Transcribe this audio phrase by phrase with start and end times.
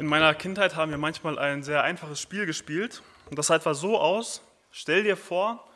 [0.00, 3.02] In meiner Kindheit haben wir manchmal ein sehr einfaches Spiel gespielt.
[3.28, 4.40] Und das sah etwa so aus.
[4.70, 5.68] Stell dir vor,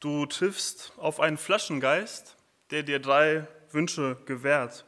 [0.00, 2.36] du triffst auf einen Flaschengeist,
[2.72, 4.84] der dir drei Wünsche gewährt.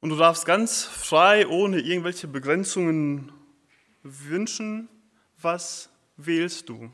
[0.00, 3.32] Und du darfst ganz frei, ohne irgendwelche Begrenzungen
[4.02, 4.90] wünschen,
[5.40, 6.74] was wählst du?
[6.74, 6.92] Und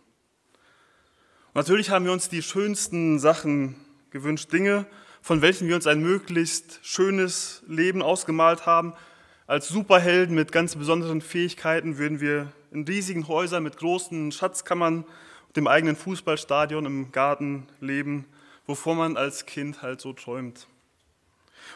[1.54, 3.74] natürlich haben wir uns die schönsten Sachen
[4.10, 4.86] gewünscht, Dinge,
[5.22, 8.94] von welchen wir uns ein möglichst schönes Leben ausgemalt haben,
[9.48, 15.04] als Superhelden mit ganz besonderen Fähigkeiten würden wir in riesigen Häusern mit großen Schatzkammern
[15.46, 18.26] und dem eigenen Fußballstadion im Garten leben,
[18.66, 20.68] wovon man als Kind halt so träumt.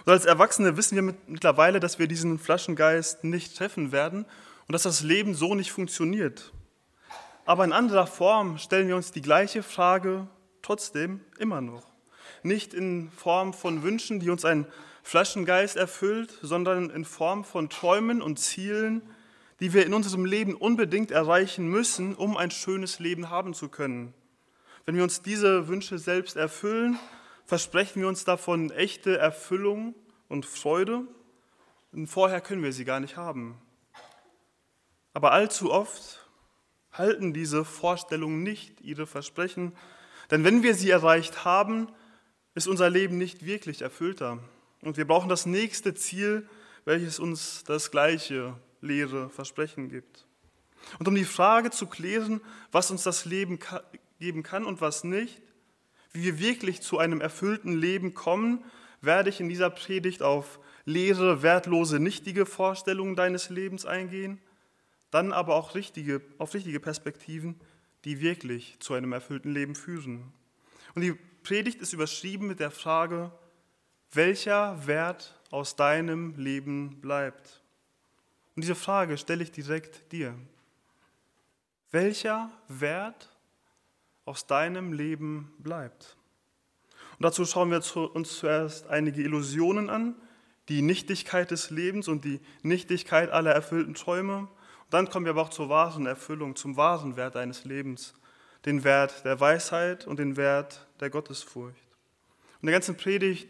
[0.04, 4.26] Und als Erwachsene wissen wir mittlerweile, dass wir diesen Flaschengeist nicht treffen werden
[4.68, 6.52] und dass das Leben so nicht funktioniert.
[7.46, 10.28] Aber in anderer Form stellen wir uns die gleiche Frage
[10.60, 11.86] trotzdem immer noch.
[12.42, 14.66] Nicht in Form von Wünschen, die uns ein
[15.02, 19.02] Flaschengeist erfüllt, sondern in Form von Träumen und Zielen,
[19.60, 24.14] die wir in unserem Leben unbedingt erreichen müssen, um ein schönes Leben haben zu können.
[24.86, 26.98] Wenn wir uns diese Wünsche selbst erfüllen,
[27.44, 29.94] versprechen wir uns davon echte Erfüllung
[30.28, 31.06] und Freude,
[31.92, 33.60] und vorher können wir sie gar nicht haben.
[35.12, 36.26] Aber allzu oft
[36.90, 39.76] halten diese Vorstellungen nicht ihre Versprechen,
[40.30, 41.88] denn wenn wir sie erreicht haben,
[42.54, 44.38] ist unser Leben nicht wirklich erfüllter.
[44.82, 46.46] Und wir brauchen das nächste Ziel,
[46.84, 50.26] welches uns das gleiche leere Versprechen gibt.
[50.98, 52.40] Und um die Frage zu klären,
[52.72, 53.58] was uns das Leben
[54.18, 55.40] geben kann und was nicht,
[56.12, 58.64] wie wir wirklich zu einem erfüllten Leben kommen,
[59.00, 64.40] werde ich in dieser Predigt auf leere, wertlose, nichtige Vorstellungen deines Lebens eingehen,
[65.10, 67.60] dann aber auch richtige, auf richtige Perspektiven,
[68.04, 70.32] die wirklich zu einem erfüllten Leben führen.
[70.94, 73.32] Und die Predigt ist überschrieben mit der Frage,
[74.12, 77.62] welcher Wert aus deinem Leben bleibt.
[78.54, 80.34] Und diese Frage stelle ich direkt dir.
[81.90, 83.30] Welcher Wert
[84.24, 86.16] aus deinem Leben bleibt?
[87.18, 87.82] Und dazu schauen wir
[88.14, 90.14] uns zuerst einige Illusionen an,
[90.68, 94.38] die Nichtigkeit des Lebens und die Nichtigkeit aller erfüllten Träume.
[94.38, 94.48] Und
[94.90, 98.14] dann kommen wir aber auch zur wahren Erfüllung, zum wahren Wert deines Lebens,
[98.64, 101.76] den Wert der Weisheit und den Wert der Gottesfurcht.
[102.60, 103.48] Und der ganzen Predigt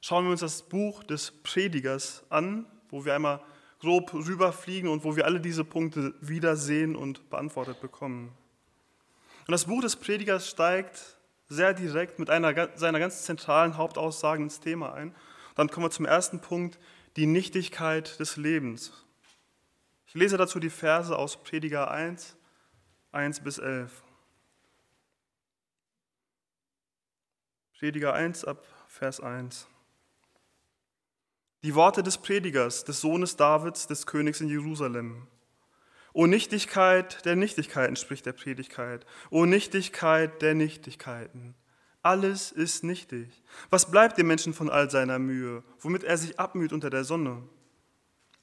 [0.00, 3.40] schauen wir uns das Buch des Predigers an, wo wir einmal
[3.80, 8.32] grob rüberfliegen und wo wir alle diese Punkte wiedersehen und beantwortet bekommen.
[9.46, 11.16] Und das Buch des Predigers steigt
[11.48, 15.14] sehr direkt mit einer seiner ganz zentralen Hauptaussagen ins Thema ein.
[15.56, 16.78] Dann kommen wir zum ersten Punkt,
[17.16, 18.92] die Nichtigkeit des Lebens.
[20.06, 22.36] Ich lese dazu die Verse aus Prediger 1,
[23.12, 24.02] 1 bis 11.
[27.78, 29.66] Prediger 1 ab Vers 1.
[31.62, 35.26] Die Worte des Predigers, des Sohnes Davids, des Königs in Jerusalem.
[36.14, 39.04] O Nichtigkeit der Nichtigkeiten, spricht der Predigkeit.
[39.28, 41.54] O Nichtigkeit der Nichtigkeiten.
[42.02, 43.28] Alles ist nichtig.
[43.68, 47.42] Was bleibt dem Menschen von all seiner Mühe, womit er sich abmüht unter der Sonne?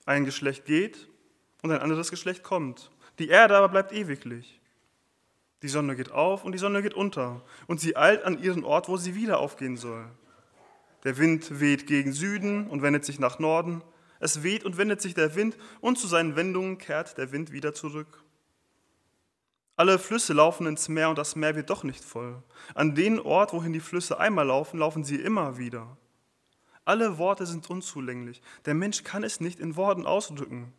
[0.06, 1.10] Ein Geschlecht geht
[1.64, 2.92] und ein anderes Geschlecht kommt.
[3.18, 4.62] Die Erde aber bleibt ewiglich.
[5.64, 8.88] Die Sonne geht auf und die Sonne geht unter und sie eilt an ihren Ort,
[8.90, 10.06] wo sie wieder aufgehen soll.
[11.04, 13.82] Der Wind weht gegen Süden und wendet sich nach Norden.
[14.20, 17.74] Es weht und wendet sich der Wind und zu seinen Wendungen kehrt der Wind wieder
[17.74, 18.24] zurück.
[19.76, 22.42] Alle Flüsse laufen ins Meer und das Meer wird doch nicht voll.
[22.74, 25.98] An den Ort, wohin die Flüsse einmal laufen, laufen sie immer wieder.
[26.84, 28.42] Alle Worte sind unzulänglich.
[28.66, 30.74] Der Mensch kann es nicht in Worten ausdrücken.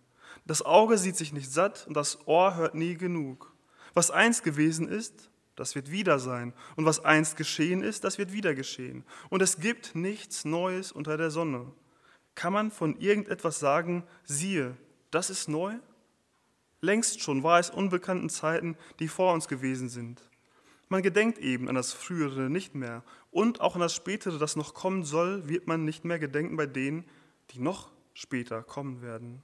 [0.46, 3.52] Das Auge sieht sich nicht satt und das Ohr hört nie genug.
[3.94, 6.52] Was einst gewesen ist, das wird wieder sein.
[6.76, 9.04] Und was einst geschehen ist, das wird wieder geschehen.
[9.28, 11.72] Und es gibt nichts Neues unter der Sonne.
[12.34, 14.76] Kann man von irgendetwas sagen, siehe,
[15.10, 15.74] das ist neu?
[16.80, 20.22] Längst schon war es unbekannten Zeiten, die vor uns gewesen sind.
[20.88, 23.02] Man gedenkt eben an das Frühere nicht mehr.
[23.30, 26.66] Und auch an das Spätere, das noch kommen soll, wird man nicht mehr gedenken bei
[26.66, 27.04] denen,
[27.50, 29.42] die noch später kommen werden.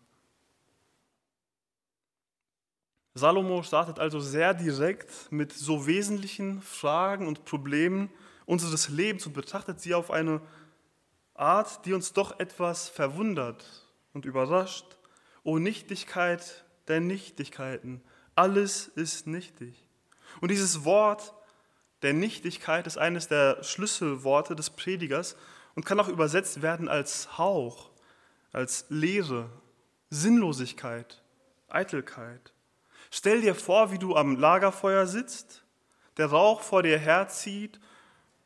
[3.14, 8.10] Salomo startet also sehr direkt mit so wesentlichen Fragen und Problemen
[8.44, 10.40] unseres Lebens und betrachtet sie auf eine
[11.34, 13.64] Art, die uns doch etwas verwundert
[14.14, 14.98] und überrascht.
[15.44, 18.02] O Nichtigkeit der Nichtigkeiten,
[18.34, 19.88] alles ist nichtig.
[20.40, 21.34] Und dieses Wort
[22.02, 25.36] der Nichtigkeit ist eines der Schlüsselworte des Predigers
[25.76, 27.90] und kann auch übersetzt werden als Hauch,
[28.52, 29.50] als Leere,
[30.10, 31.22] Sinnlosigkeit,
[31.68, 32.53] Eitelkeit.
[33.16, 35.62] Stell dir vor, wie du am Lagerfeuer sitzt,
[36.16, 37.78] der Rauch vor dir herzieht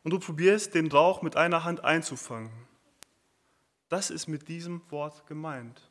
[0.05, 2.53] und du probierst, den Rauch mit einer Hand einzufangen.
[3.89, 5.89] Das ist mit diesem Wort gemeint.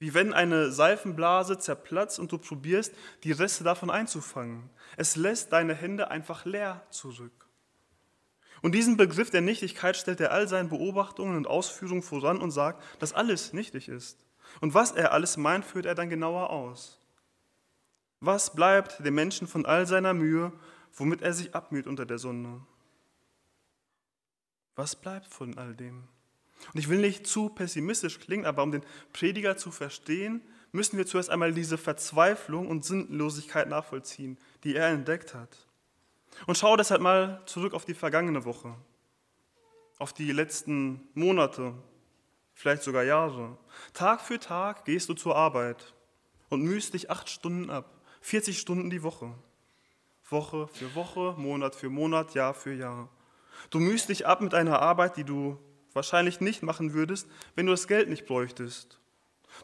[0.00, 2.92] Wie wenn eine Seifenblase zerplatzt und du probierst,
[3.22, 4.68] die Reste davon einzufangen.
[4.96, 7.46] Es lässt deine Hände einfach leer zurück.
[8.62, 12.82] Und diesen Begriff der Nichtigkeit stellt er all seinen Beobachtungen und Ausführungen voran und sagt,
[13.00, 14.25] dass alles nichtig ist.
[14.60, 17.00] Und was er alles meint, führt er dann genauer aus.
[18.20, 20.52] Was bleibt dem Menschen von all seiner Mühe,
[20.94, 22.62] womit er sich abmüht unter der Sonne?
[24.74, 26.04] Was bleibt von all dem?
[26.72, 31.06] Und ich will nicht zu pessimistisch klingen, aber um den Prediger zu verstehen, müssen wir
[31.06, 35.66] zuerst einmal diese Verzweiflung und Sinnlosigkeit nachvollziehen, die er entdeckt hat.
[36.46, 38.74] Und schau deshalb mal zurück auf die vergangene Woche,
[39.98, 41.74] auf die letzten Monate,
[42.56, 43.56] vielleicht sogar Jahre.
[43.92, 45.94] Tag für Tag gehst du zur Arbeit
[46.48, 49.32] und mühst dich acht Stunden ab, 40 Stunden die Woche.
[50.28, 53.08] Woche für Woche, Monat für Monat, Jahr für Jahr.
[53.70, 55.58] Du mühst dich ab mit einer Arbeit, die du
[55.92, 58.98] wahrscheinlich nicht machen würdest, wenn du das Geld nicht bräuchtest.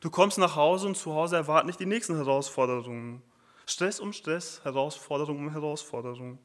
[0.01, 3.23] Du kommst nach Hause und zu Hause erwarten dich die nächsten Herausforderungen.
[3.67, 6.39] Stress um Stress, Herausforderung um Herausforderung.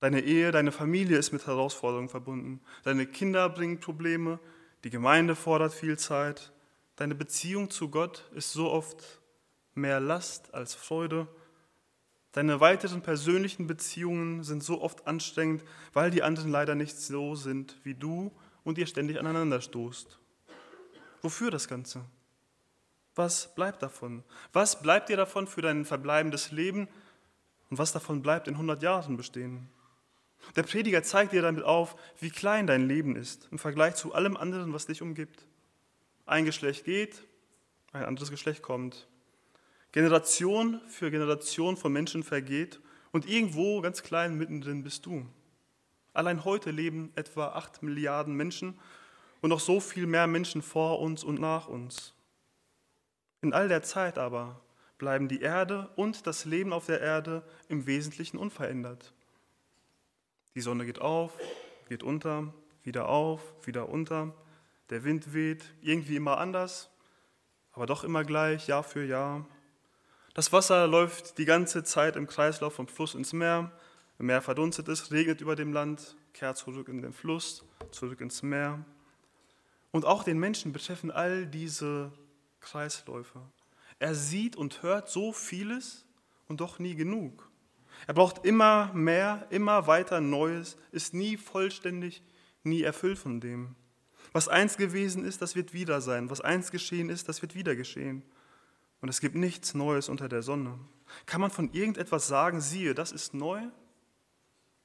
[0.00, 2.60] Deine Ehe, deine Familie ist mit Herausforderungen verbunden.
[2.82, 4.38] Deine Kinder bringen Probleme,
[4.84, 6.52] die Gemeinde fordert viel Zeit.
[6.96, 9.20] Deine Beziehung zu Gott ist so oft
[9.74, 11.26] mehr Last als Freude.
[12.32, 17.78] Deine weiteren persönlichen Beziehungen sind so oft anstrengend, weil die anderen leider nicht so sind
[17.82, 18.30] wie du
[18.62, 20.18] und ihr ständig aneinander stoßt.
[21.22, 22.04] Wofür das Ganze?
[23.14, 24.22] Was bleibt davon?
[24.52, 26.88] Was bleibt dir davon für dein verbleibendes Leben
[27.70, 29.70] und was davon bleibt in 100 Jahren bestehen?
[30.56, 34.36] Der Prediger zeigt dir damit auf, wie klein dein Leben ist im Vergleich zu allem
[34.36, 35.46] anderen, was dich umgibt.
[36.26, 37.24] Ein Geschlecht geht,
[37.92, 39.08] ein anderes Geschlecht kommt.
[39.92, 42.80] Generation für Generation von Menschen vergeht
[43.12, 45.26] und irgendwo ganz klein mittendrin bist du.
[46.12, 48.78] Allein heute leben etwa acht Milliarden Menschen
[49.40, 52.14] und noch so viel mehr Menschen vor uns und nach uns.
[53.42, 54.60] In all der Zeit aber
[54.98, 59.12] bleiben die Erde und das Leben auf der Erde im Wesentlichen unverändert.
[60.54, 61.32] Die Sonne geht auf,
[61.88, 62.54] geht unter,
[62.84, 64.32] wieder auf, wieder unter.
[64.90, 66.90] Der Wind weht, irgendwie immer anders,
[67.72, 69.46] aber doch immer gleich, Jahr für Jahr.
[70.34, 73.72] Das Wasser läuft die ganze Zeit im Kreislauf vom Fluss ins Meer.
[74.18, 78.42] Im Meer verdunstet es, regnet über dem Land, kehrt zurück in den Fluss, zurück ins
[78.42, 78.84] Meer.
[79.90, 82.12] Und auch den Menschen betreffen all diese
[82.60, 83.40] Kreisläufe.
[83.98, 86.04] Er sieht und hört so vieles
[86.46, 87.48] und doch nie genug.
[88.06, 92.22] Er braucht immer mehr, immer weiter Neues, ist nie vollständig,
[92.62, 93.76] nie erfüllt von dem.
[94.32, 96.28] Was einst gewesen ist, das wird wieder sein.
[96.30, 98.22] Was einst geschehen ist, das wird wieder geschehen.
[99.00, 100.78] Und es gibt nichts Neues unter der Sonne.
[101.26, 103.60] Kann man von irgendetwas sagen, siehe, das ist neu?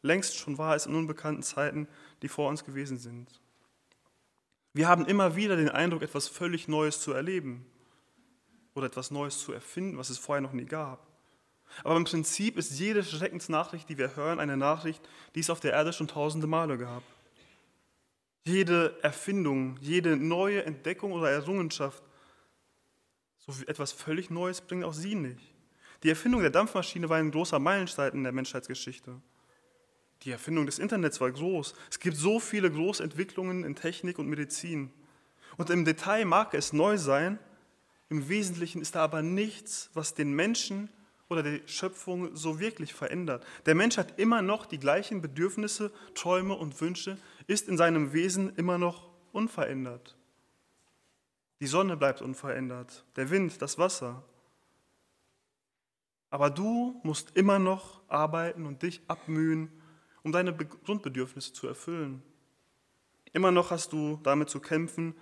[0.02, 1.88] Längst schon war es in unbekannten Zeiten,
[2.22, 3.42] die vor uns gewesen sind.
[4.74, 7.66] Wir haben immer wieder den Eindruck, etwas völlig Neues zu erleben
[8.76, 11.09] oder etwas Neues zu erfinden, was es vorher noch nie gab.
[11.84, 15.02] Aber im Prinzip ist jede Schreckensnachricht, die wir hören, eine Nachricht,
[15.36, 17.04] die es auf der Erde schon tausende Male gab.
[18.46, 22.04] Jede Erfindung, jede neue Entdeckung oder Errungenschaft,
[23.38, 25.42] so etwas völlig Neues bringt auch sie nicht.
[26.04, 29.22] Die Erfindung der Dampfmaschine war ein großer Meilenstein in der Menschheitsgeschichte.
[30.24, 31.74] Die Erfindung des Internets war groß.
[31.90, 34.92] Es gibt so viele Großentwicklungen in Technik und Medizin.
[35.58, 37.40] Und im Detail mag es neu sein,
[38.10, 40.90] im Wesentlichen ist da aber nichts, was den Menschen
[41.30, 43.46] oder die Schöpfung so wirklich verändert.
[43.68, 48.56] Der Mensch hat immer noch die gleichen Bedürfnisse, Träume und Wünsche, ist in seinem Wesen
[48.56, 50.18] immer noch unverändert.
[51.62, 54.24] Die Sonne bleibt unverändert, der Wind, das Wasser.
[56.32, 59.70] Aber du musst immer noch arbeiten und dich abmühen,
[60.24, 62.24] um deine Grundbedürfnisse zu erfüllen.
[63.34, 65.16] Immer noch hast du damit zu kämpfen,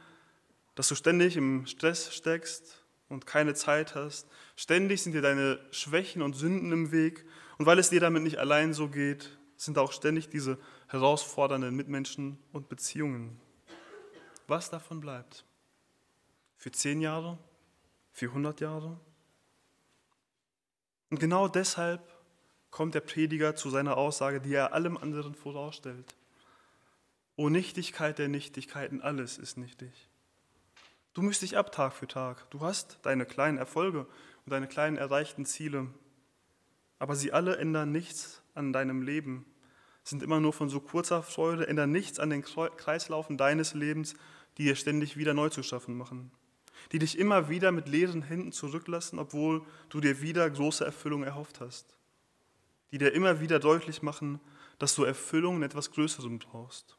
[0.76, 4.28] dass du ständig im Stress steckst, und keine Zeit hast.
[4.56, 7.26] Ständig sind dir deine Schwächen und Sünden im Weg.
[7.58, 12.38] Und weil es dir damit nicht allein so geht, sind auch ständig diese herausfordernden Mitmenschen
[12.52, 13.40] und Beziehungen.
[14.48, 15.46] Was davon bleibt?
[16.56, 17.38] Für zehn Jahre?
[18.12, 19.00] Für hundert Jahre?
[21.10, 22.02] Und genau deshalb
[22.72, 26.16] kommt der Prediger zu seiner Aussage, die er allem anderen vorausstellt.
[27.36, 30.10] O Nichtigkeit der Nichtigkeiten, alles ist nichtig.
[31.18, 32.48] Du mischst dich ab Tag für Tag.
[32.52, 35.88] Du hast deine kleinen Erfolge und deine kleinen erreichten Ziele.
[37.00, 39.44] Aber sie alle ändern nichts an deinem Leben,
[40.04, 44.14] sind immer nur von so kurzer Freude, ändern nichts an den Kreislaufen deines Lebens,
[44.60, 46.30] die dir ständig wieder neu zu schaffen machen.
[46.92, 51.62] Die dich immer wieder mit leeren Händen zurücklassen, obwohl du dir wieder große Erfüllung erhofft
[51.62, 51.98] hast.
[52.92, 54.40] Die dir immer wieder deutlich machen,
[54.78, 56.96] dass du Erfüllung in etwas Größerem brauchst.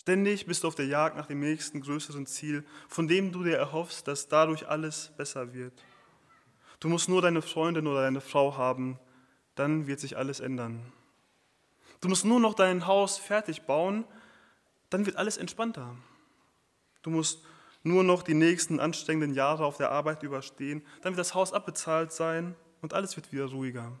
[0.00, 3.56] Ständig bist du auf der Jagd nach dem nächsten größeren Ziel, von dem du dir
[3.56, 5.84] erhoffst, dass dadurch alles besser wird.
[6.78, 9.00] Du musst nur deine Freundin oder deine Frau haben,
[9.56, 10.92] dann wird sich alles ändern.
[12.00, 14.04] Du musst nur noch dein Haus fertig bauen,
[14.88, 15.96] dann wird alles entspannter.
[17.02, 17.44] Du musst
[17.82, 22.12] nur noch die nächsten anstrengenden Jahre auf der Arbeit überstehen, dann wird das Haus abbezahlt
[22.12, 23.98] sein und alles wird wieder ruhiger.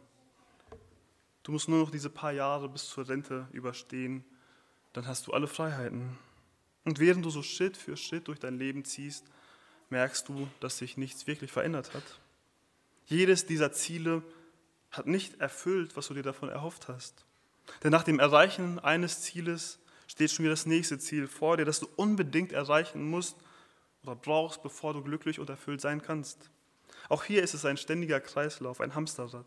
[1.42, 4.24] Du musst nur noch diese paar Jahre bis zur Rente überstehen,
[4.92, 6.18] dann hast du alle Freiheiten.
[6.84, 9.24] Und während du so Schritt für Schritt durch dein Leben ziehst,
[9.90, 12.20] merkst du, dass sich nichts wirklich verändert hat.
[13.06, 14.22] Jedes dieser Ziele
[14.90, 17.24] hat nicht erfüllt, was du dir davon erhofft hast.
[17.82, 21.80] Denn nach dem Erreichen eines Zieles steht schon wieder das nächste Ziel vor dir, das
[21.80, 23.36] du unbedingt erreichen musst
[24.02, 26.50] oder brauchst, bevor du glücklich und erfüllt sein kannst.
[27.08, 29.46] Auch hier ist es ein ständiger Kreislauf, ein Hamsterrad.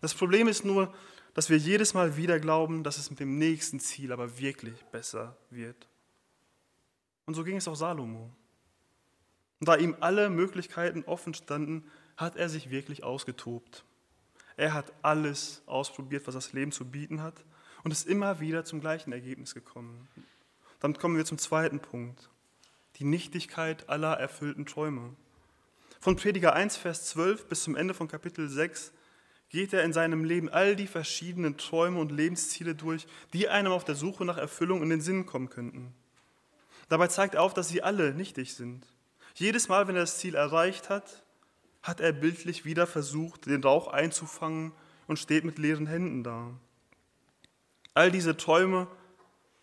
[0.00, 0.92] Das Problem ist nur,
[1.34, 5.36] dass wir jedes Mal wieder glauben, dass es mit dem nächsten Ziel aber wirklich besser
[5.50, 5.88] wird.
[7.26, 8.30] Und so ging es auch Salomo.
[9.60, 13.84] Und da ihm alle Möglichkeiten offen standen, hat er sich wirklich ausgetobt.
[14.56, 17.44] Er hat alles ausprobiert, was das Leben zu bieten hat
[17.82, 20.08] und ist immer wieder zum gleichen Ergebnis gekommen.
[20.80, 22.30] Damit kommen wir zum zweiten Punkt,
[22.96, 25.16] die Nichtigkeit aller erfüllten Träume.
[26.00, 28.92] Von Prediger 1, Vers 12 bis zum Ende von Kapitel 6
[29.54, 33.84] geht er in seinem Leben all die verschiedenen Träume und Lebensziele durch, die einem auf
[33.84, 35.94] der Suche nach Erfüllung in den Sinn kommen könnten.
[36.88, 38.84] Dabei zeigt er auf, dass sie alle nichtig sind.
[39.36, 41.22] Jedes Mal, wenn er das Ziel erreicht hat,
[41.84, 44.72] hat er bildlich wieder versucht, den Rauch einzufangen
[45.06, 46.50] und steht mit leeren Händen da.
[47.94, 48.88] All diese Träume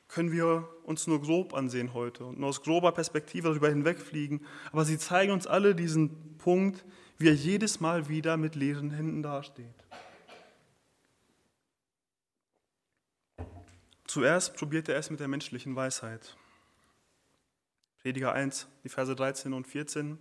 [0.08, 4.40] können wir uns nur grob ansehen heute und nur aus grober Perspektive darüber hinwegfliegen,
[4.72, 6.86] aber sie zeigen uns alle diesen Punkt,
[7.18, 9.81] wie er jedes Mal wieder mit leeren Händen dasteht.
[14.12, 16.36] Zuerst probiert er es mit der menschlichen Weisheit.
[18.02, 20.18] Prediger 1, die Verse 13 und 14.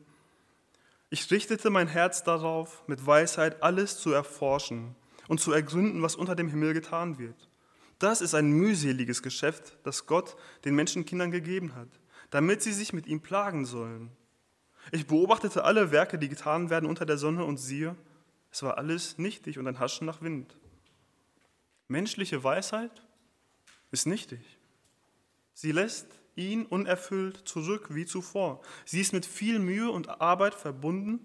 [1.09, 4.95] Ich richtete mein Herz darauf, mit Weisheit alles zu erforschen
[5.27, 7.49] und zu ergründen, was unter dem Himmel getan wird.
[7.99, 11.89] Das ist ein mühseliges Geschäft, das Gott den Menschenkindern gegeben hat,
[12.31, 14.13] damit sie sich mit ihm plagen sollen.
[14.93, 17.97] Ich beobachtete alle Werke, die getan werden unter der Sonne, und siehe,
[18.53, 20.57] es war alles nichtig und ein Haschen nach Wind.
[21.89, 23.03] Menschliche Weisheit
[23.91, 24.41] ist nichtig.
[25.55, 26.07] Sie lässt
[26.37, 28.63] ihn unerfüllt zurück wie zuvor.
[28.85, 31.25] Sie ist mit viel Mühe und Arbeit verbunden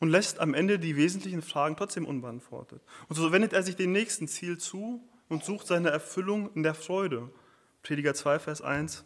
[0.00, 2.82] und lässt am Ende die wesentlichen Fragen trotzdem unbeantwortet.
[3.08, 6.74] Und so wendet er sich dem nächsten Ziel zu und sucht seine Erfüllung in der
[6.74, 7.30] Freude.
[7.82, 9.04] Prediger 2, Vers 1.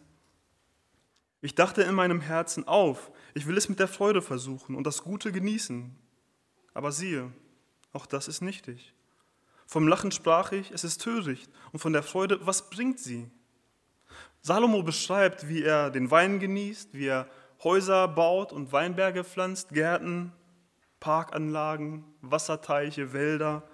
[1.40, 5.02] Ich dachte in meinem Herzen auf, ich will es mit der Freude versuchen und das
[5.02, 5.96] Gute genießen.
[6.72, 7.32] Aber siehe,
[7.92, 8.94] auch das ist nichtig.
[9.72, 13.30] Vom Lachen sprach ich, es ist töricht, und von der Freude, was bringt sie?
[14.42, 17.26] Salomo beschreibt, wie er den Wein genießt, wie er
[17.64, 20.30] Häuser baut und Weinberge pflanzt, Gärten,
[21.00, 23.66] Parkanlagen, Wasserteiche, Wälder.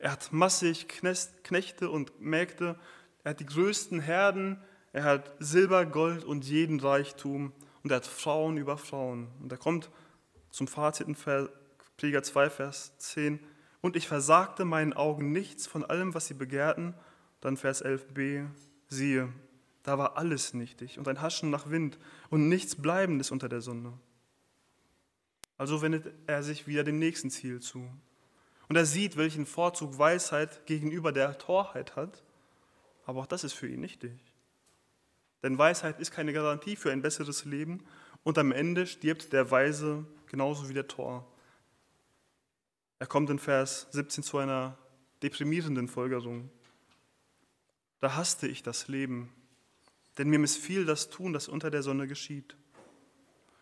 [0.00, 2.76] Er hat massig Knechte und Mägde,
[3.22, 4.60] er hat die größten Herden,
[4.92, 7.52] er hat Silber, Gold und jeden Reichtum
[7.84, 9.28] und er hat Frauen über Frauen.
[9.40, 9.92] Und er kommt
[10.50, 11.14] zum Fazit in
[11.96, 13.38] Prediger 2, Vers 10.
[13.86, 16.92] Und ich versagte meinen Augen nichts von allem, was sie begehrten.
[17.40, 18.48] Dann Vers 11b,
[18.88, 19.32] siehe,
[19.84, 21.96] da war alles nichtig und ein Haschen nach Wind
[22.28, 23.92] und nichts Bleibendes unter der Sonne.
[25.56, 27.88] Also wendet er sich wieder dem nächsten Ziel zu.
[28.68, 32.24] Und er sieht, welchen Vorzug Weisheit gegenüber der Torheit hat,
[33.04, 34.18] aber auch das ist für ihn nichtig.
[35.44, 37.84] Denn Weisheit ist keine Garantie für ein besseres Leben
[38.24, 41.24] und am Ende stirbt der Weise genauso wie der Tor.
[42.98, 44.78] Er kommt in Vers 17 zu einer
[45.22, 46.50] deprimierenden Folgerung.
[48.00, 49.32] Da hasste ich das Leben
[50.18, 52.56] denn mir missfiel das Tun, das unter der Sonne geschieht.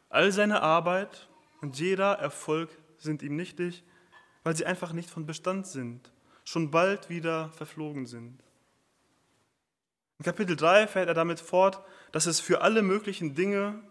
[0.09, 1.29] All seine Arbeit
[1.61, 3.83] und jeder Erfolg sind ihm nichtig,
[4.45, 6.12] weil sie einfach nicht von Bestand sind,
[6.45, 8.43] schon bald wieder verflogen sind.
[10.19, 11.81] In Kapitel 3 fährt er damit fort,
[12.12, 13.83] dass es für alle möglichen Dinge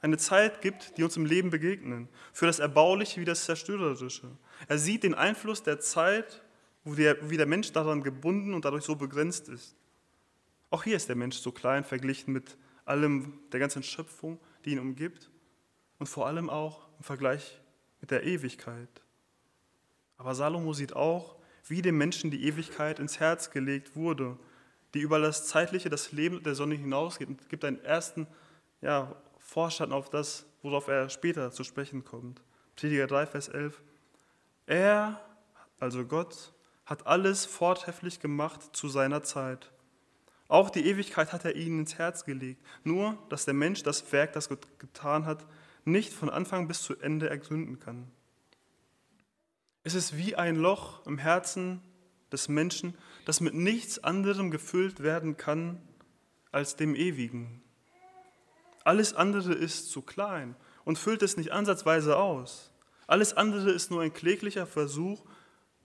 [0.00, 4.30] eine Zeit gibt, die uns im Leben begegnen, für das Erbauliche wie das Zerstörerische.
[4.68, 6.42] Er sieht den Einfluss der Zeit,
[6.84, 9.76] wie der Mensch daran gebunden und dadurch so begrenzt ist.
[10.70, 14.78] Auch hier ist der Mensch so klein verglichen mit allem, der ganzen Schöpfung, die ihn
[14.78, 15.30] umgibt
[15.98, 17.60] und vor allem auch im Vergleich
[18.00, 18.88] mit der Ewigkeit.
[20.16, 24.38] Aber Salomo sieht auch, wie dem Menschen die Ewigkeit ins Herz gelegt wurde,
[24.94, 28.26] die über das Zeitliche, das Leben der Sonne hinausgeht und gibt einen ersten
[28.80, 29.14] ja,
[29.50, 32.40] Vorschatten auf das, worauf er später zu sprechen kommt.
[32.76, 33.82] Prediger 3, Vers 11.
[34.66, 35.20] Er,
[35.80, 36.52] also Gott,
[36.86, 39.72] hat alles forthäfflich gemacht zu seiner Zeit
[40.46, 42.64] Auch die Ewigkeit hat er ihnen ins Herz gelegt.
[42.84, 45.44] Nur, dass der Mensch das Werk, das Gott getan hat,
[45.84, 48.08] nicht von Anfang bis zu Ende ergründen kann.
[49.82, 51.82] Es ist wie ein Loch im Herzen
[52.30, 55.82] des Menschen, das mit nichts anderem gefüllt werden kann
[56.52, 57.59] als dem Ewigen.
[58.84, 62.70] Alles andere ist zu klein und füllt es nicht ansatzweise aus.
[63.06, 65.24] Alles andere ist nur ein kläglicher Versuch,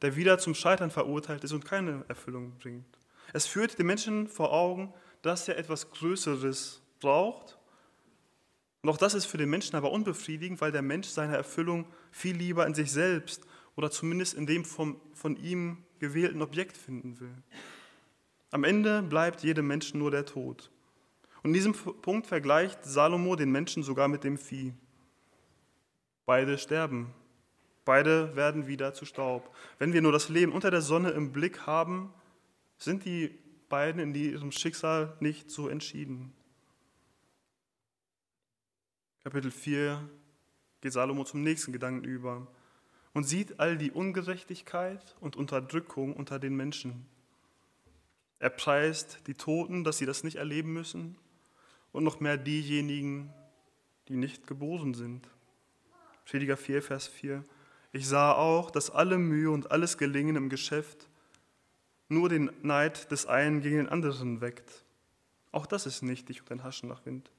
[0.01, 2.85] der wieder zum Scheitern verurteilt ist und keine Erfüllung bringt.
[3.33, 7.57] Es führt den Menschen vor Augen, dass er etwas Größeres braucht.
[8.81, 12.35] Und auch das ist für den Menschen aber unbefriedigend, weil der Mensch seine Erfüllung viel
[12.35, 13.43] lieber in sich selbst
[13.75, 17.35] oder zumindest in dem vom, von ihm gewählten Objekt finden will.
[18.51, 20.69] Am Ende bleibt jedem Menschen nur der Tod.
[21.45, 24.73] Und in diesem Punkt vergleicht Salomo den Menschen sogar mit dem Vieh.
[26.25, 27.13] Beide sterben.
[27.85, 29.55] Beide werden wieder zu Staub.
[29.77, 32.11] Wenn wir nur das Leben unter der Sonne im Blick haben,
[32.79, 33.29] sind die
[33.69, 36.33] beiden in ihrem Schicksal nicht so entschieden.
[39.23, 40.01] Kapitel 4
[40.81, 42.47] geht Salomo zum nächsten Gedanken über
[43.13, 47.05] und sieht all die Ungerechtigkeit und Unterdrückung unter den Menschen.
[48.39, 51.17] Er preist die Toten, dass sie das nicht erleben müssen
[51.95, 53.33] und noch mehr diejenigen,
[54.07, 55.27] die nicht geboren sind.
[56.25, 57.43] Prediger 4, Vers 4.
[57.91, 61.07] Ich sah auch, dass alle Mühe und alles Gelingen im Geschäft
[62.09, 64.83] nur den Neid des einen gegen den anderen weckt.
[65.51, 67.31] Auch das ist nichtig und ein Haschen nach Wind.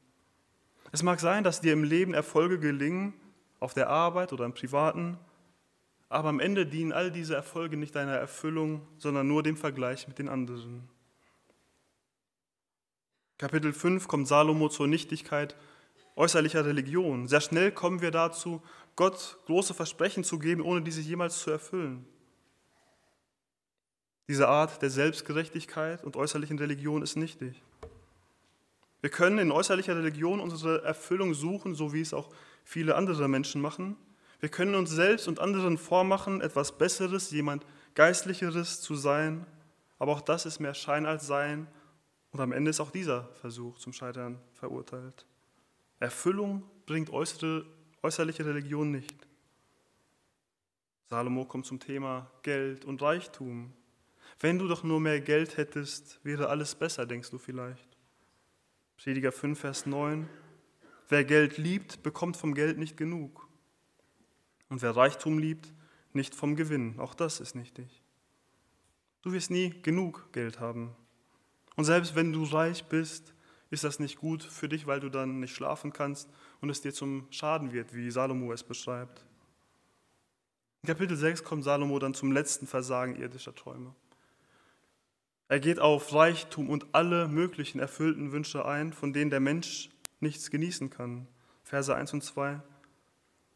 [0.91, 3.13] Es mag sein, dass dir im Leben Erfolge gelingen,
[3.61, 5.19] auf der Arbeit oder im Privaten,
[6.09, 10.19] aber am Ende dienen all diese Erfolge nicht deiner Erfüllung, sondern nur dem Vergleich mit
[10.19, 10.89] den anderen.
[13.39, 15.57] Kapitel 5 kommt Salomo zur Nichtigkeit
[16.17, 17.29] äußerlicher Religion.
[17.29, 18.63] Sehr schnell kommen wir dazu,
[18.97, 22.07] Gott große Versprechen zu geben, ohne diese jemals zu erfüllen.
[24.27, 27.63] Diese Art der Selbstgerechtigkeit und äußerlichen Religion ist nichtig.
[29.03, 32.31] Wir können in äußerlicher Religion unsere Erfüllung suchen, so wie es auch
[32.65, 33.97] viele andere Menschen machen.
[34.41, 39.47] Wir können uns selbst und anderen vormachen, etwas Besseres, jemand Geistlicheres zu sein,
[39.99, 41.69] aber auch das ist mehr Schein als Sein
[42.37, 45.25] und am Ende ist auch dieser Versuch zum Scheitern verurteilt.
[46.01, 47.65] Erfüllung bringt äußere,
[48.03, 49.27] äußerliche Religion nicht.
[51.09, 53.73] Salomo kommt zum Thema Geld und Reichtum.
[54.39, 57.97] Wenn du doch nur mehr Geld hättest, wäre alles besser, denkst du vielleicht.
[58.99, 60.29] Prediger 5, Vers 9.
[61.09, 63.49] Wer Geld liebt, bekommt vom Geld nicht genug.
[64.69, 65.73] Und wer Reichtum liebt,
[66.13, 67.01] nicht vom Gewinn.
[67.01, 68.03] Auch das ist nichtig.
[69.23, 70.95] Du wirst nie genug Geld haben.
[71.77, 73.35] Und selbst wenn du reich bist,
[73.71, 76.29] ist das nicht gut für dich, weil du dann nicht schlafen kannst
[76.61, 79.25] und es dir zum Schaden wird, wie Salomo es beschreibt.
[80.83, 83.95] In Kapitel 6 kommt Salomo dann zum letzten Versagen irdischer Träume.
[85.49, 90.51] Er geht auf Reichtum und alle möglichen erfüllten Wünsche ein, von denen der Mensch nichts
[90.51, 91.29] genießen kann.
[91.63, 92.61] Verse 1 und 2.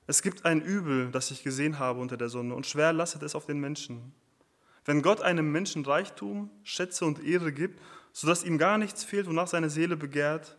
[0.06, 3.34] Es gibt ein Übel, das ich gesehen habe unter der Sonne, und schwer lastet es
[3.34, 4.12] auf den Menschen.
[4.84, 7.80] Wenn Gott einem Menschen Reichtum, Schätze und Ehre gibt,
[8.12, 10.56] sodass ihm gar nichts fehlt, wonach seine Seele begehrt,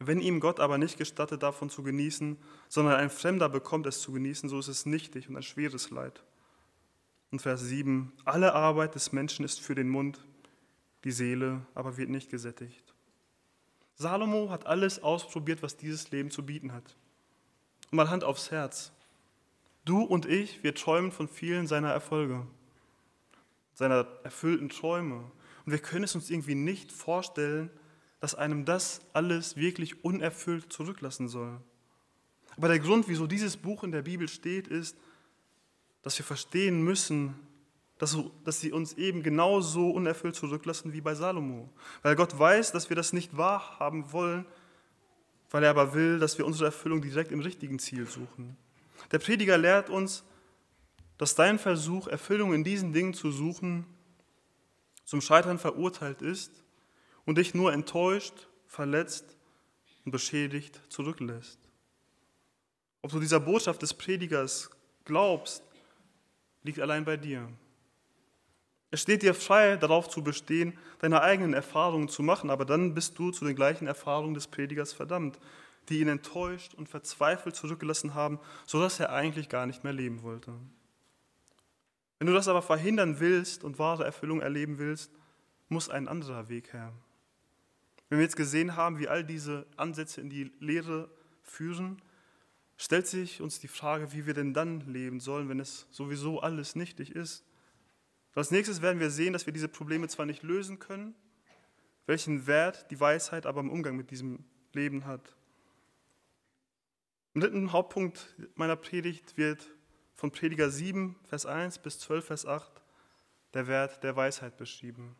[0.00, 2.38] wenn ihm Gott aber nicht gestattet, davon zu genießen,
[2.68, 6.22] sondern ein Fremder bekommt es zu genießen, so ist es nichtig und ein schweres Leid.
[7.30, 10.24] Und Vers 7, alle Arbeit des Menschen ist für den Mund,
[11.04, 12.94] die Seele aber wird nicht gesättigt.
[13.96, 16.96] Salomo hat alles ausprobiert, was dieses Leben zu bieten hat.
[17.90, 18.92] Und mal Hand aufs Herz.
[19.84, 22.46] Du und ich, wir träumen von vielen seiner Erfolge,
[23.74, 25.24] seiner erfüllten Träume.
[25.68, 27.68] Und wir können es uns irgendwie nicht vorstellen,
[28.20, 31.60] dass einem das alles wirklich unerfüllt zurücklassen soll.
[32.56, 34.96] Aber der Grund, wieso dieses Buch in der Bibel steht, ist,
[36.00, 37.34] dass wir verstehen müssen,
[37.98, 41.68] dass, dass sie uns eben genauso unerfüllt zurücklassen wie bei Salomo.
[42.00, 44.46] Weil Gott weiß, dass wir das nicht wahrhaben wollen,
[45.50, 48.56] weil er aber will, dass wir unsere Erfüllung direkt im richtigen Ziel suchen.
[49.12, 50.24] Der Prediger lehrt uns,
[51.18, 53.84] dass dein Versuch, Erfüllung in diesen Dingen zu suchen,
[55.08, 56.52] zum Scheitern verurteilt ist
[57.24, 59.38] und dich nur enttäuscht, verletzt
[60.04, 61.58] und beschädigt zurücklässt.
[63.00, 64.68] Ob du dieser Botschaft des Predigers
[65.06, 65.62] glaubst,
[66.62, 67.48] liegt allein bei dir.
[68.90, 73.18] Es steht dir frei, darauf zu bestehen, deine eigenen Erfahrungen zu machen, aber dann bist
[73.18, 75.38] du zu den gleichen Erfahrungen des Predigers verdammt,
[75.88, 80.52] die ihn enttäuscht und verzweifelt zurückgelassen haben, sodass er eigentlich gar nicht mehr leben wollte.
[82.18, 85.12] Wenn du das aber verhindern willst und wahre Erfüllung erleben willst,
[85.68, 86.92] muss ein anderer Weg her.
[88.08, 91.10] Wenn wir jetzt gesehen haben, wie all diese Ansätze in die Lehre
[91.42, 92.00] führen,
[92.76, 96.74] stellt sich uns die Frage, wie wir denn dann leben sollen, wenn es sowieso alles
[96.74, 97.44] nichtig ist.
[98.34, 101.14] Als nächstes werden wir sehen, dass wir diese Probleme zwar nicht lösen können,
[102.06, 105.34] welchen Wert die Weisheit aber im Umgang mit diesem Leben hat.
[107.34, 109.68] Im dritten Hauptpunkt meiner Predigt wird
[110.18, 112.82] von Prediger 7, Vers 1 bis 12, Vers 8
[113.54, 115.14] der Wert der Weisheit beschrieben.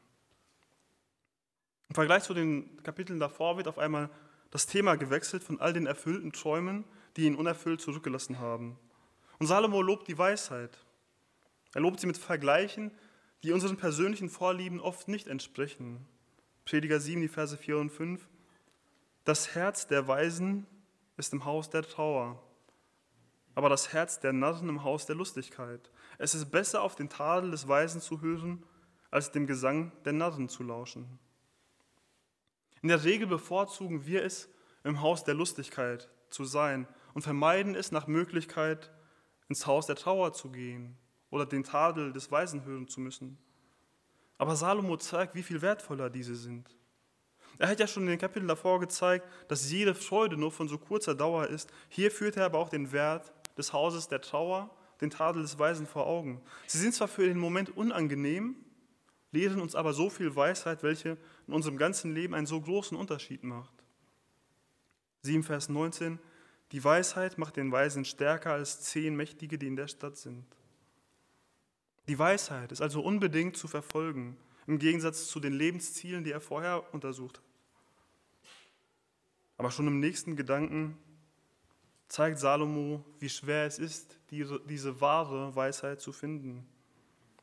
[1.88, 4.10] Im Vergleich zu den Kapiteln davor wird auf einmal
[4.50, 6.84] das Thema gewechselt von all den erfüllten Träumen,
[7.16, 8.76] die ihn unerfüllt zurückgelassen haben.
[9.38, 10.76] Und Salomo lobt die Weisheit.
[11.74, 12.90] Er lobt sie mit Vergleichen,
[13.44, 16.04] die unseren persönlichen Vorlieben oft nicht entsprechen.
[16.64, 18.28] Prediger 7, die Verse 4 und 5.
[19.24, 20.66] Das Herz der Weisen
[21.16, 22.42] ist im Haus der Trauer,
[23.58, 25.90] aber das Herz der Narren im Haus der Lustigkeit.
[26.16, 28.62] Es ist besser, auf den Tadel des Weisen zu hören,
[29.10, 31.18] als dem Gesang der Narren zu lauschen.
[32.82, 34.48] In der Regel bevorzugen wir es,
[34.84, 38.92] im Haus der Lustigkeit zu sein und vermeiden es nach Möglichkeit,
[39.48, 40.96] ins Haus der Trauer zu gehen
[41.30, 43.38] oder den Tadel des Weisen hören zu müssen.
[44.36, 46.78] Aber Salomo zeigt, wie viel wertvoller diese sind.
[47.58, 50.78] Er hat ja schon in den Kapiteln davor gezeigt, dass jede Freude nur von so
[50.78, 51.72] kurzer Dauer ist.
[51.88, 55.86] Hier führt er aber auch den Wert des Hauses der Trauer, den Tadel des Weisen
[55.86, 56.40] vor Augen.
[56.66, 58.56] Sie sind zwar für den Moment unangenehm,
[59.32, 63.44] lehren uns aber so viel Weisheit, welche in unserem ganzen Leben einen so großen Unterschied
[63.44, 63.74] macht.
[65.22, 66.18] 7 Vers 19,
[66.72, 70.44] die Weisheit macht den Weisen stärker als zehn Mächtige, die in der Stadt sind.
[72.08, 76.82] Die Weisheit ist also unbedingt zu verfolgen, im Gegensatz zu den Lebenszielen, die er vorher
[76.92, 77.44] untersucht hat.
[79.56, 80.96] Aber schon im nächsten Gedanken
[82.08, 86.66] zeigt Salomo, wie schwer es ist, diese, diese wahre Weisheit zu finden.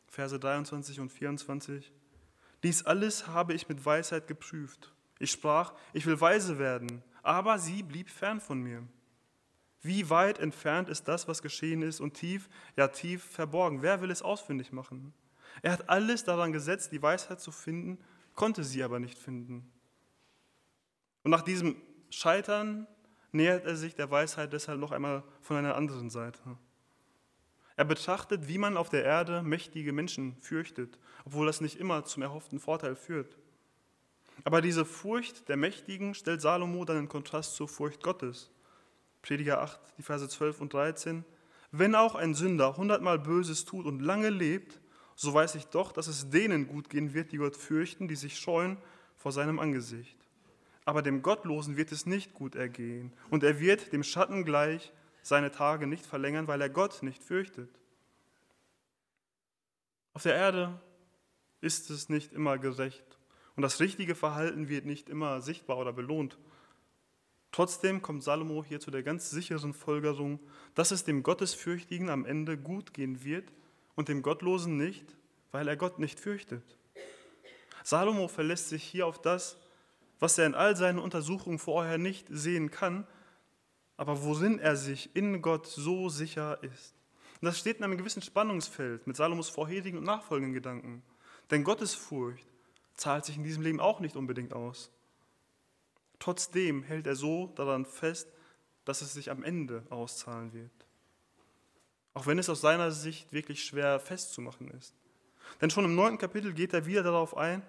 [0.07, 1.91] Verse 23 und 24.
[2.63, 4.91] Dies alles habe ich mit Weisheit geprüft.
[5.19, 8.83] Ich sprach, ich will weise werden, aber sie blieb fern von mir.
[9.81, 13.83] Wie weit entfernt ist das, was geschehen ist, und tief, ja tief verborgen?
[13.83, 15.13] Wer will es ausfindig machen?
[15.61, 17.99] Er hat alles daran gesetzt, die Weisheit zu finden,
[18.33, 19.71] konnte sie aber nicht finden.
[21.23, 21.75] Und nach diesem
[22.09, 22.87] Scheitern
[23.35, 26.39] nähert er sich der Weisheit deshalb noch einmal von einer anderen Seite.
[27.77, 32.23] Er betrachtet, wie man auf der Erde mächtige Menschen fürchtet, obwohl das nicht immer zum
[32.23, 33.37] erhofften Vorteil führt.
[34.43, 38.51] Aber diese Furcht der Mächtigen stellt Salomo dann in Kontrast zur Furcht Gottes.
[39.21, 41.25] Prediger 8, die Verse 12 und 13.
[41.71, 44.79] Wenn auch ein Sünder hundertmal Böses tut und lange lebt,
[45.15, 48.37] so weiß ich doch, dass es denen gut gehen wird, die Gott fürchten, die sich
[48.37, 48.77] scheuen
[49.15, 50.24] vor seinem Angesicht.
[50.85, 54.93] Aber dem Gottlosen wird es nicht gut ergehen, und er wird dem Schatten gleich
[55.23, 57.69] seine Tage nicht verlängern, weil er Gott nicht fürchtet.
[60.13, 60.79] Auf der Erde
[61.61, 63.17] ist es nicht immer gerecht,
[63.55, 66.37] und das richtige Verhalten wird nicht immer sichtbar oder belohnt.
[67.51, 70.39] Trotzdem kommt Salomo hier zu der ganz sicheren Folgerung,
[70.75, 73.51] dass es dem Gottesfürchtigen am Ende gut gehen wird
[73.95, 75.15] und dem Gottlosen nicht,
[75.51, 76.63] weil er Gott nicht fürchtet.
[77.83, 79.57] Salomo verlässt sich hier auf das,
[80.19, 83.07] was er in all seinen Untersuchungen vorher nicht sehen kann,
[83.97, 86.95] aber worin er sich in Gott so sicher ist.
[87.41, 91.03] Und das steht in einem gewissen Spannungsfeld mit Salomos vorherigen und nachfolgenden Gedanken.
[91.51, 92.45] Denn Gottesfurcht
[92.95, 94.91] zahlt sich in diesem Leben auch nicht unbedingt aus.
[96.19, 98.27] Trotzdem hält er so daran fest,
[98.85, 100.71] dass es sich am Ende auszahlen wird.
[102.13, 104.95] Auch wenn es aus seiner Sicht wirklich schwer festzumachen ist.
[105.61, 107.61] Denn schon im neunten Kapitel geht er wieder darauf ein,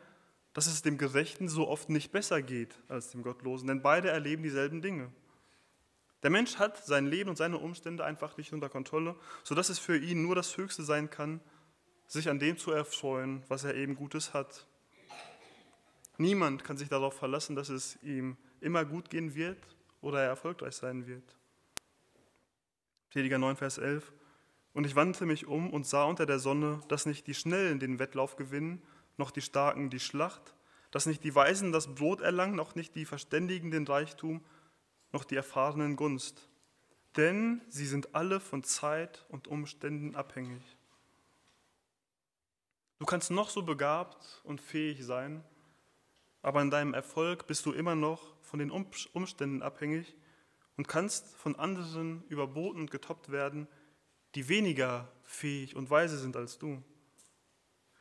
[0.57, 4.43] dass es dem Gerechten so oft nicht besser geht als dem Gottlosen, denn beide erleben
[4.43, 5.13] dieselben Dinge.
[6.23, 9.99] Der Mensch hat sein Leben und seine Umstände einfach nicht unter Kontrolle, sodass es für
[9.99, 11.43] ihn nur das Höchste sein kann,
[12.07, 14.67] sich an dem zu erfreuen, was er eben Gutes hat.
[16.17, 19.59] Niemand kann sich darauf verlassen, dass es ihm immer gut gehen wird
[20.01, 21.37] oder er erfolgreich sein wird.
[23.11, 24.11] Prediger 9, Vers 11.
[24.73, 27.99] Und ich wandte mich um und sah unter der Sonne, dass nicht die Schnellen den
[27.99, 28.81] Wettlauf gewinnen,
[29.17, 30.55] noch die Starken die Schlacht,
[30.91, 34.45] dass nicht die Weisen das Brot erlangen, noch nicht die Verständigen den Reichtum,
[35.13, 36.49] noch die Erfahrenen Gunst.
[37.17, 40.63] Denn sie sind alle von Zeit und Umständen abhängig.
[42.99, 45.45] Du kannst noch so begabt und fähig sein,
[46.43, 50.15] aber in deinem Erfolg bist du immer noch von den Umständen abhängig
[50.77, 53.67] und kannst von anderen überboten und getoppt werden,
[54.35, 56.83] die weniger fähig und weise sind als du.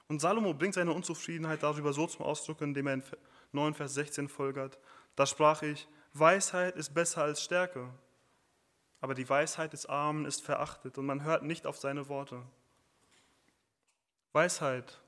[0.08, 3.04] Und Salomo bringt seine Unzufriedenheit darüber so zum Ausdruck, indem er in
[3.52, 4.78] 9 Vers 16 folgert.
[5.16, 7.90] Da sprach ich, Weisheit ist besser als Stärke,
[9.02, 12.42] aber die Weisheit des Armen ist verachtet und man hört nicht auf seine Worte.
[14.32, 15.00] Weisheit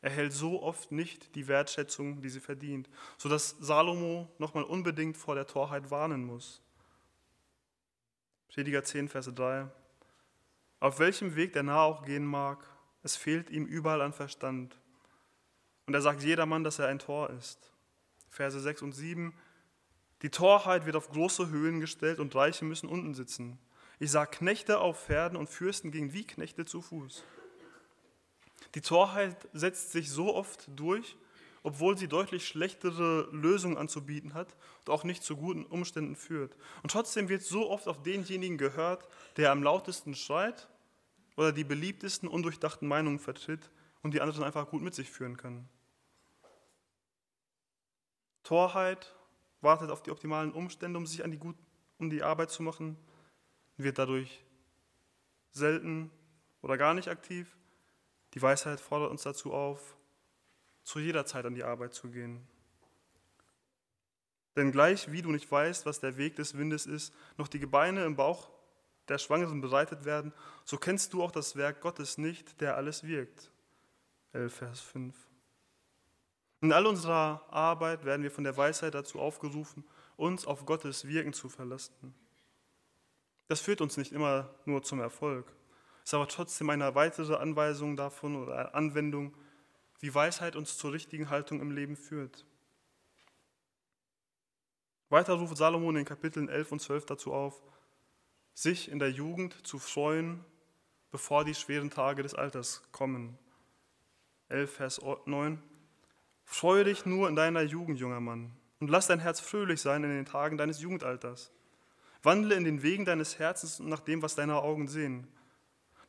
[0.00, 5.46] erhält so oft nicht die Wertschätzung, die sie verdient, sodass Salomo nochmal unbedingt vor der
[5.46, 6.60] Torheit warnen muss.
[8.48, 9.66] Prediger 10, Verse 3.
[10.78, 12.64] Auf welchem Weg der Narr auch gehen mag,
[13.04, 14.76] es fehlt ihm überall an Verstand.
[15.86, 17.70] Und er sagt jedermann, dass er ein Tor ist.
[18.30, 19.34] Verse 6 und 7.
[20.22, 23.58] Die Torheit wird auf große Höhen gestellt und Reiche müssen unten sitzen.
[24.00, 27.24] Ich sah Knechte auf Pferden und Fürsten gingen wie Knechte zu Fuß.
[28.74, 31.16] Die Torheit setzt sich so oft durch,
[31.62, 36.56] obwohl sie deutlich schlechtere Lösungen anzubieten hat und auch nicht zu guten Umständen führt.
[36.82, 40.68] Und trotzdem wird so oft auf denjenigen gehört, der am lautesten schreit
[41.36, 43.70] oder die beliebtesten, undurchdachten Meinungen vertritt
[44.02, 45.68] und die anderen einfach gut mit sich führen kann.
[48.42, 49.14] Torheit
[49.60, 51.56] wartet auf die optimalen Umstände, um sich an die, gut,
[51.98, 52.96] um die Arbeit zu machen,
[53.76, 54.44] wird dadurch
[55.50, 56.10] selten
[56.60, 57.56] oder gar nicht aktiv.
[58.34, 59.96] Die Weisheit fordert uns dazu auf,
[60.82, 62.46] zu jeder Zeit an die Arbeit zu gehen.
[64.56, 68.04] Denn gleich wie du nicht weißt, was der Weg des Windes ist, noch die Gebeine
[68.04, 68.50] im Bauch
[69.08, 70.32] der Schwangeren bereitet werden,
[70.64, 73.50] so kennst du auch das Werk Gottes nicht, der alles wirkt.
[74.32, 75.14] 11 Vers 5.
[76.60, 79.84] In all unserer Arbeit werden wir von der Weisheit dazu aufgerufen,
[80.16, 82.14] uns auf Gottes Wirken zu verlassen.
[83.48, 85.52] Das führt uns nicht immer nur zum Erfolg,
[86.04, 89.34] es ist aber trotzdem eine weitere Anweisung davon oder Anwendung,
[90.00, 92.44] wie Weisheit uns zur richtigen Haltung im Leben führt.
[95.08, 97.62] Weiter ruft Salomon in Kapiteln 11 und 12 dazu auf,
[98.54, 100.44] sich in der Jugend zu freuen,
[101.10, 103.38] bevor die schweren Tage des Alters kommen.
[104.48, 105.62] 11, Vers 9.
[106.44, 110.10] Freue dich nur in deiner Jugend, junger Mann, und lass dein Herz fröhlich sein in
[110.10, 111.50] den Tagen deines Jugendalters.
[112.22, 115.26] Wandle in den Wegen deines Herzens und nach dem, was deine Augen sehen.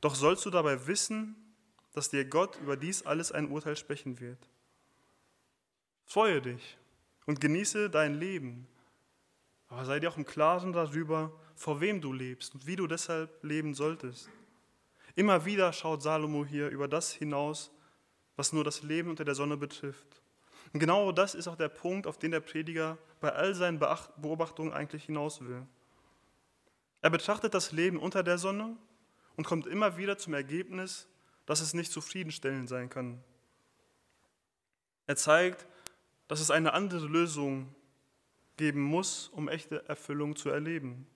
[0.01, 1.35] Doch sollst du dabei wissen,
[1.93, 4.49] dass dir Gott über dies alles ein Urteil sprechen wird.
[6.05, 6.77] Freue dich
[7.25, 8.67] und genieße dein Leben,
[9.67, 13.43] aber sei dir auch im Klaren darüber, vor wem du lebst und wie du deshalb
[13.43, 14.29] leben solltest.
[15.15, 17.71] Immer wieder schaut Salomo hier über das hinaus,
[18.35, 20.21] was nur das Leben unter der Sonne betrifft.
[20.73, 24.73] Und genau das ist auch der Punkt, auf den der Prediger bei all seinen Beobachtungen
[24.73, 25.65] eigentlich hinaus will.
[27.01, 28.75] Er betrachtet das Leben unter der Sonne
[29.37, 31.07] und kommt immer wieder zum Ergebnis,
[31.45, 33.23] dass es nicht zufriedenstellend sein kann.
[35.07, 35.65] Er zeigt,
[36.27, 37.73] dass es eine andere Lösung
[38.57, 41.07] geben muss, um echte Erfüllung zu erleben.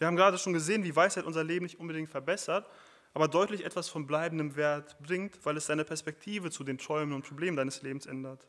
[0.00, 2.66] Wir haben gerade schon gesehen, wie Weisheit unser Leben nicht unbedingt verbessert,
[3.12, 7.26] aber deutlich etwas von bleibendem Wert bringt, weil es deine Perspektive zu den Träumen und
[7.26, 8.48] Problemen deines Lebens ändert.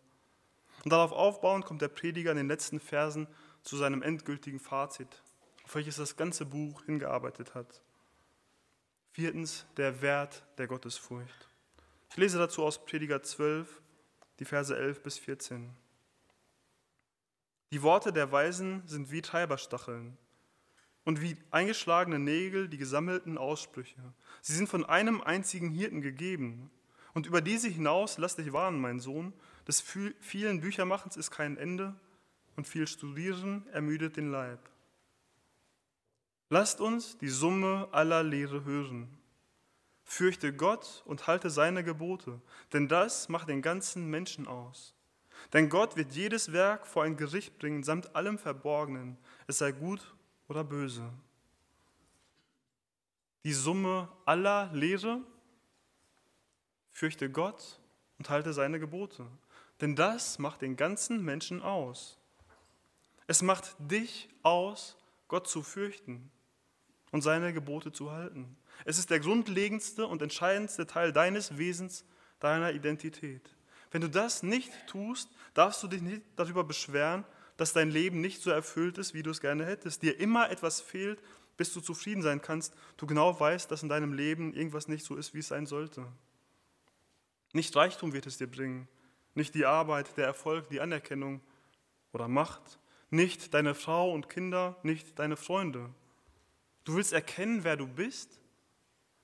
[0.85, 3.27] Und darauf aufbauend kommt der Prediger in den letzten Versen
[3.63, 5.21] zu seinem endgültigen Fazit,
[5.65, 7.81] auf welches das ganze Buch hingearbeitet hat.
[9.11, 11.49] Viertens, der Wert der Gottesfurcht.
[12.11, 13.81] Ich lese dazu aus Prediger 12,
[14.39, 15.69] die Verse 11 bis 14.
[17.71, 20.17] Die Worte der Weisen sind wie Treiberstacheln
[21.03, 24.01] und wie eingeschlagene Nägel die gesammelten Aussprüche.
[24.41, 26.69] Sie sind von einem einzigen Hirten gegeben.
[27.13, 29.33] Und über diese hinaus lass dich warnen, mein Sohn,
[29.67, 29.83] des
[30.19, 31.95] vielen Büchermachens ist kein Ende
[32.55, 34.59] und viel Studieren ermüdet den Leib.
[36.49, 39.07] Lasst uns die Summe aller Lehre hören.
[40.03, 42.41] Fürchte Gott und halte seine Gebote,
[42.73, 44.93] denn das macht den ganzen Menschen aus.
[45.53, 50.13] Denn Gott wird jedes Werk vor ein Gericht bringen, samt allem Verborgenen, es sei gut
[50.51, 51.09] oder böse.
[53.45, 55.21] Die Summe aller Lehre,
[56.91, 57.79] fürchte Gott
[58.19, 59.25] und halte seine Gebote,
[59.79, 62.17] denn das macht den ganzen Menschen aus.
[63.27, 64.97] Es macht dich aus,
[65.29, 66.29] Gott zu fürchten
[67.11, 68.57] und seine Gebote zu halten.
[68.83, 72.03] Es ist der grundlegendste und entscheidendste Teil deines Wesens,
[72.41, 73.55] deiner Identität.
[73.89, 77.23] Wenn du das nicht tust, darfst du dich nicht darüber beschweren,
[77.57, 80.01] dass dein Leben nicht so erfüllt ist, wie du es gerne hättest.
[80.01, 81.21] Dir immer etwas fehlt,
[81.57, 82.73] bis du zufrieden sein kannst.
[82.97, 86.07] Du genau weißt, dass in deinem Leben irgendwas nicht so ist, wie es sein sollte.
[87.53, 88.87] Nicht Reichtum wird es dir bringen,
[89.35, 91.41] nicht die Arbeit, der Erfolg, die Anerkennung
[92.13, 95.89] oder Macht, nicht deine Frau und Kinder, nicht deine Freunde.
[96.83, 98.39] Du willst erkennen, wer du bist?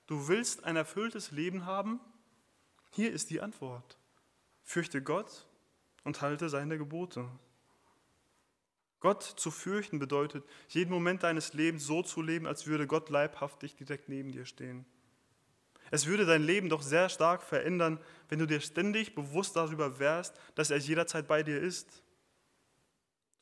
[0.06, 2.00] Du willst ein erfülltes Leben haben?
[2.92, 3.98] Hier ist die Antwort.
[4.64, 5.48] Fürchte Gott
[6.04, 7.28] und halte seine Gebote.
[9.00, 13.76] Gott zu fürchten bedeutet, jeden Moment deines Lebens so zu leben, als würde Gott leibhaftig
[13.76, 14.86] direkt neben dir stehen.
[15.92, 20.40] Es würde dein Leben doch sehr stark verändern, wenn du dir ständig bewusst darüber wärst,
[20.56, 22.04] dass er jederzeit bei dir ist.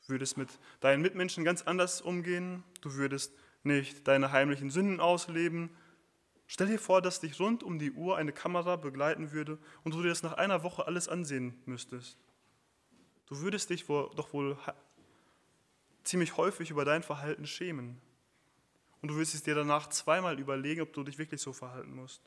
[0.06, 0.50] Du würdest mit
[0.82, 5.76] deinen Mitmenschen ganz anders umgehen, du würdest nicht deine heimlichen Sünden ausleben.
[6.46, 10.04] Stell dir vor, dass dich rund um die Uhr eine Kamera begleiten würde und du
[10.04, 12.20] dir das nach einer Woche alles ansehen müsstest.
[13.26, 14.56] Du würdest dich doch wohl
[16.06, 18.02] ziemlich häufig über dein Verhalten schämen.
[19.02, 22.22] Und du würdest es dir danach zweimal überlegen, ob du dich wirklich so verhalten musst.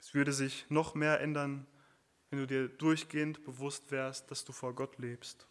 [0.00, 1.66] Es würde sich noch mehr ändern,
[2.30, 5.46] wenn du dir durchgehend bewusst wärst, dass du vor Gott lebst.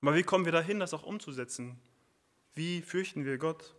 [0.00, 1.80] Aber wie kommen wir dahin, das auch umzusetzen?
[2.54, 3.74] Wie fürchten wir Gott?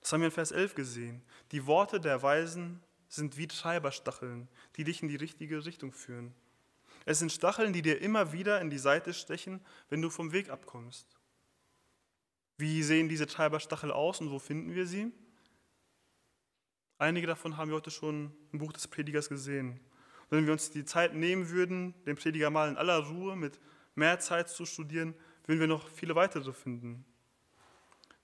[0.00, 1.22] Das haben wir in Vers 11 gesehen.
[1.50, 6.34] Die Worte der Weisen sind wie Treiberstacheln, die dich in die richtige Richtung führen.
[7.06, 10.50] Es sind Stacheln, die dir immer wieder in die Seite stechen, wenn du vom Weg
[10.50, 11.16] abkommst.
[12.58, 15.12] Wie sehen diese Treiberstachel aus und wo finden wir sie?
[16.98, 19.80] Einige davon haben wir heute schon im Buch des Predigers gesehen.
[20.30, 23.60] wenn wir uns die Zeit nehmen würden, den Prediger mal in aller Ruhe mit
[23.94, 25.14] mehr Zeit zu studieren,
[25.44, 27.04] würden wir noch viele weitere finden.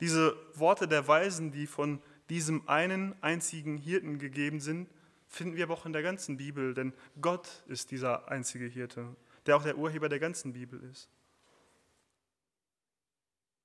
[0.00, 4.90] Diese Worte der Weisen, die von diesem einen einzigen Hirten gegeben sind,
[5.32, 9.16] finden wir aber auch in der ganzen Bibel, denn Gott ist dieser einzige Hirte,
[9.46, 11.08] der auch der Urheber der ganzen Bibel ist.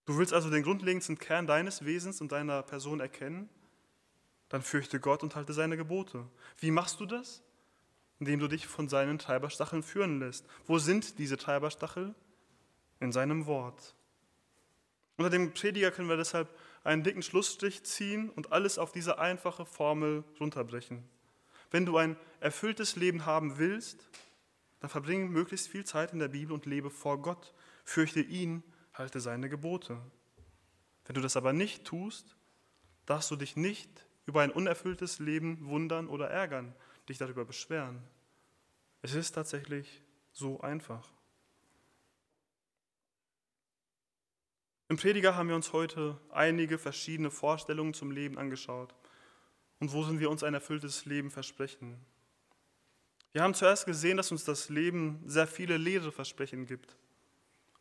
[0.05, 3.49] Du willst also den grundlegendsten Kern deines Wesens und deiner Person erkennen?
[4.47, 6.25] Dann fürchte Gott und halte seine Gebote.
[6.57, 7.43] Wie machst du das?
[8.19, 10.45] Indem du dich von seinen Treiberstacheln führen lässt.
[10.65, 12.15] Wo sind diese Treiberstachel?
[13.01, 13.93] In seinem Wort.
[15.17, 16.47] Unter dem Prediger können wir deshalb
[16.85, 21.03] einen dicken Schlussstrich ziehen und alles auf diese einfache Formel runterbrechen.
[21.71, 24.09] Wenn du ein erfülltes Leben haben willst,
[24.79, 27.53] dann verbringe möglichst viel Zeit in der Bibel und lebe vor Gott.
[27.83, 29.99] Fürchte ihn, halte seine Gebote.
[31.05, 32.35] Wenn du das aber nicht tust,
[33.05, 36.75] darfst du dich nicht über ein unerfülltes Leben wundern oder ärgern,
[37.07, 38.03] dich darüber beschweren.
[39.01, 40.03] Es ist tatsächlich
[40.33, 41.09] so einfach.
[44.89, 48.93] Im Prediger haben wir uns heute einige verschiedene Vorstellungen zum Leben angeschaut
[49.79, 51.97] und wo sind wir uns ein erfülltes Leben versprechen.
[53.31, 56.97] Wir haben zuerst gesehen, dass uns das Leben sehr viele leere Versprechen gibt.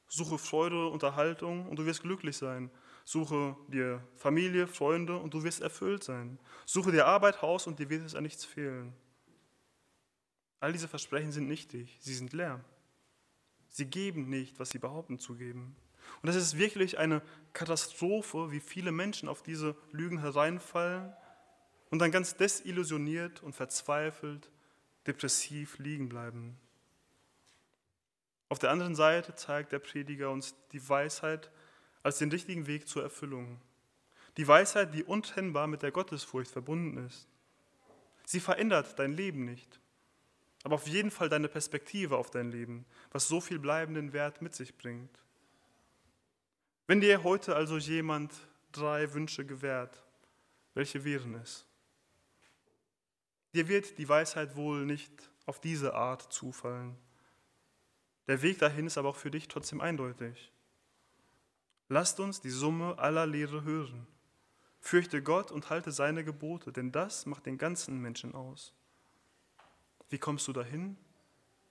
[0.09, 2.71] Suche Freude, Unterhaltung und du wirst glücklich sein.
[3.05, 6.39] Suche dir Familie, Freunde und du wirst erfüllt sein.
[6.65, 8.93] Suche dir Arbeit, Haus und dir wird es an nichts fehlen.
[10.61, 12.65] All diese Versprechen sind nichtig, sie sind leer.
[13.69, 15.77] Sie geben nicht, was sie behaupten zu geben.
[16.23, 21.13] Und es ist wirklich eine Katastrophe, wie viele Menschen auf diese Lügen hereinfallen
[21.91, 24.51] und dann ganz desillusioniert und verzweifelt,
[25.07, 26.59] depressiv liegen bleiben.
[28.49, 31.51] Auf der anderen Seite zeigt der Prediger uns die Weisheit
[32.03, 33.61] als den richtigen Weg zur Erfüllung.
[34.37, 37.27] Die Weisheit, die untrennbar mit der Gottesfurcht verbunden ist.
[38.25, 39.81] Sie verändert dein Leben nicht,
[40.63, 44.55] aber auf jeden Fall deine Perspektive auf dein Leben, was so viel bleibenden Wert mit
[44.55, 45.23] sich bringt.
[46.87, 48.33] Wenn dir heute also jemand
[48.73, 50.05] drei Wünsche gewährt,
[50.75, 51.66] welche wären es?
[53.57, 55.11] Dir wird die Weisheit wohl nicht
[55.47, 56.95] auf diese Art zufallen.
[58.27, 60.53] Der Weg dahin ist aber auch für dich trotzdem eindeutig.
[61.89, 64.07] Lasst uns die Summe aller Lehre hören.
[64.79, 68.75] Fürchte Gott und halte seine Gebote, denn das macht den ganzen Menschen aus.
[70.11, 70.99] Wie kommst du dahin?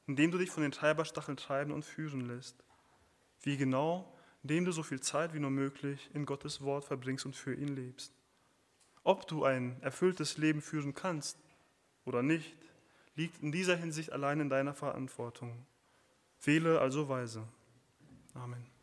[0.08, 2.64] Indem du dich von den Treiberstacheln treiben und führen lässt.
[3.44, 4.12] Wie genau?
[4.42, 7.76] indem du so viel Zeit wie nur möglich in Gottes Wort verbringst und für ihn
[7.76, 8.12] lebst.
[9.04, 11.45] Ob du ein erfülltes Leben führen kannst
[12.06, 12.56] oder nicht,
[13.16, 15.66] liegt in dieser Hinsicht allein in deiner Verantwortung.
[16.42, 17.48] Wähle also weise.
[18.34, 18.75] Amen.